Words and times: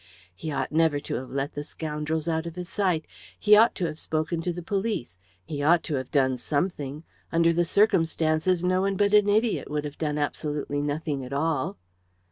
He 0.35 0.51
ought 0.51 0.71
never 0.71 0.99
to 1.01 1.13
have 1.17 1.29
let 1.29 1.53
the 1.53 1.63
scoundrels 1.63 2.27
out 2.27 2.47
of 2.47 2.55
his 2.55 2.67
sight; 2.67 3.05
he 3.37 3.55
ought 3.55 3.75
to 3.75 3.85
have 3.85 3.99
spoken 3.99 4.41
to 4.41 4.51
the 4.51 4.63
police; 4.63 5.19
he 5.45 5.61
ought 5.61 5.83
to 5.83 5.93
have 5.93 6.09
done 6.09 6.37
something; 6.37 7.03
under 7.31 7.53
the 7.53 7.65
circumstances 7.65 8.65
no 8.65 8.81
one 8.81 8.97
but 8.97 9.13
an 9.13 9.29
idiot 9.29 9.69
would 9.69 9.85
have 9.85 9.99
done 9.99 10.17
absolutely 10.17 10.81
nothing 10.81 11.23
at 11.23 11.33
all. 11.33 11.77